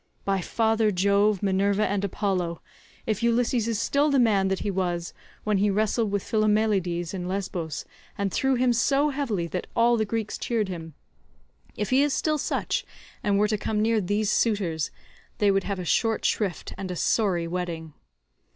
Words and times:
By 0.25 0.41
father 0.41 0.89
Jove, 0.89 1.43
Minerva, 1.43 1.85
and 1.87 2.03
Apollo, 2.03 2.59
if 3.05 3.21
Ulysses 3.21 3.67
is 3.67 3.77
still 3.77 4.09
the 4.09 4.17
man 4.17 4.47
that 4.47 4.61
he 4.61 4.71
was 4.71 5.13
when 5.43 5.59
he 5.59 5.69
wrestled 5.69 6.09
with 6.11 6.23
Philomeleides 6.23 7.13
in 7.13 7.27
Lesbos, 7.27 7.85
and 8.17 8.33
threw 8.33 8.55
him 8.55 8.73
so 8.73 9.09
heavily 9.11 9.45
that 9.49 9.67
all 9.75 9.97
the 9.97 10.03
Greeks 10.05 10.39
cheered 10.39 10.69
him—if 10.69 11.91
he 11.91 12.01
is 12.01 12.15
still 12.15 12.39
such, 12.39 12.83
and 13.21 13.37
were 13.37 13.47
to 13.47 13.59
come 13.59 13.79
near 13.79 14.01
these 14.01 14.31
suitors, 14.31 14.89
they 15.37 15.51
would 15.51 15.65
have 15.65 15.77
a 15.77 15.85
short 15.85 16.25
shrift 16.25 16.73
and 16.79 16.89
a 16.89 16.95
sorry 16.95 17.47
wedding. 17.47 17.93